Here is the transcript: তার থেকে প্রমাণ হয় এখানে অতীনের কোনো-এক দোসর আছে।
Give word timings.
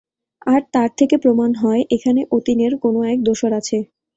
তার 0.73 0.89
থেকে 0.99 1.15
প্রমাণ 1.17 1.51
হয় 1.55 1.81
এখানে 1.95 2.21
অতীনের 2.31 2.73
কোনো-এক 2.83 3.19
দোসর 3.23 3.51
আছে। 3.59 3.77